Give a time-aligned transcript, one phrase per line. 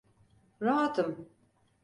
[0.61, 1.27] Rahatım.